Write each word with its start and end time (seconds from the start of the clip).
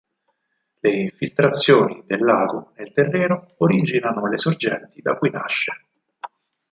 Le 0.79 0.89
infiltrazioni 0.89 2.01
del 2.07 2.21
lago 2.21 2.71
nel 2.75 2.91
terreno 2.91 3.53
originano 3.59 4.25
le 4.27 4.39
sorgenti 4.39 4.99
da 4.99 5.15
cui 5.15 5.29
nasce. 5.29 5.89